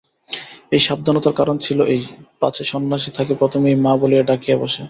এই 0.71 0.81
সাবধানতার 0.87 1.35
কারণ 1.35 1.55
ছিল 1.57 1.79
এই, 1.93 2.01
পাছে 2.41 2.63
সন্ন্যাসী 2.63 3.09
তাকে 3.17 3.33
প্রথমেই 3.35 3.75
মা 3.75 3.93
বলিয়া 4.01 4.23
ডাকিয়া 4.23 4.57
বসে। 4.57 4.79